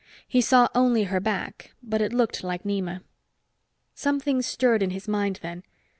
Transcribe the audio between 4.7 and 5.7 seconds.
in his mind then.